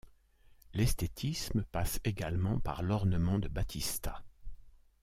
L'esthétisme 0.73 1.61
passe 1.71 1.99
également 2.05 2.57
par 2.59 2.81
l'ornement 2.81 3.37
de 3.37 3.47
Battista. 3.47 4.23